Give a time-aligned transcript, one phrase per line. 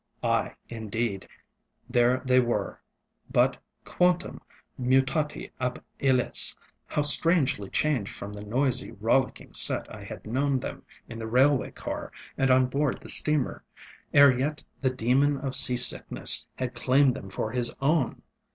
[0.23, 1.27] Ay, indeed,
[1.87, 2.79] there they were;
[3.31, 4.41] but quantum
[4.75, 6.55] mutati ab illis!
[6.87, 11.69] how strangely changed from the noisy, rollicking set I had known them in the railway
[11.69, 13.63] car and on board the steamer,
[14.11, 18.23] ere yet the demon of sea sickness had claimed them for his own!